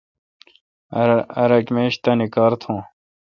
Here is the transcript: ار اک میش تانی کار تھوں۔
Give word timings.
ار 1.41 1.51
اک 1.57 1.67
میش 1.75 1.93
تانی 2.03 2.27
کار 2.35 2.51
تھوں۔ 2.61 2.81